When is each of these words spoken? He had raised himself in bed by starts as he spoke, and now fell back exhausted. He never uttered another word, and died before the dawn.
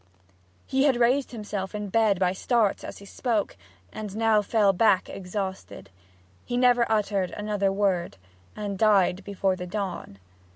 He 0.65 0.85
had 0.85 0.95
raised 0.95 1.29
himself 1.31 1.75
in 1.75 1.89
bed 1.89 2.17
by 2.17 2.33
starts 2.33 2.83
as 2.83 2.97
he 2.97 3.05
spoke, 3.05 3.55
and 3.93 4.15
now 4.17 4.41
fell 4.41 4.73
back 4.73 5.07
exhausted. 5.07 5.91
He 6.43 6.57
never 6.57 6.91
uttered 6.91 7.29
another 7.29 7.71
word, 7.71 8.17
and 8.55 8.79
died 8.79 9.23
before 9.23 9.55
the 9.55 9.67
dawn. 9.67 10.17